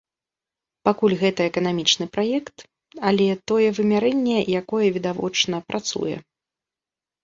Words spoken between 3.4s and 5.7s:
тое вымярэнне, якое відавочна